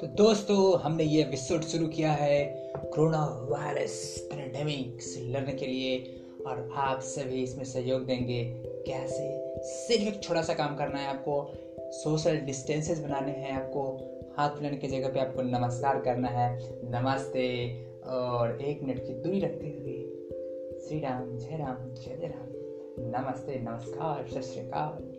[0.00, 6.20] तो दोस्तों, हमने ये एपिसोड शुरू किया है कोरोना वायरस पेंडेमिक से लड़ने के लिए
[6.46, 9.42] और आप सभी इसमें सहयोग देंगे। कैसे?
[9.64, 11.52] सिर्फ़ एक छोटा सा काम करना है आपको।
[11.92, 13.82] सोशल डिस्टेंसेस बनाने हैं आपको।
[14.38, 17.76] हाथ मिलाने की जगह पे आपको नमस्कार करना है। नमस्ते।
[18.06, 20.02] और एक मिनट की दूरी रखते हुए
[20.88, 22.46] श्री राम जय राम, जय जय राम।
[22.98, 25.16] नमस्ते, नमस्कार, सत श्रीकाल